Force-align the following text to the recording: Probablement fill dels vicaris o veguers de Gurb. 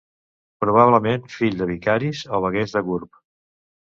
Probablement 0.63 1.29
fill 1.33 1.59
dels 1.61 1.71
vicaris 1.75 2.23
o 2.39 2.43
veguers 2.47 2.77
de 2.79 2.87
Gurb. 2.89 3.25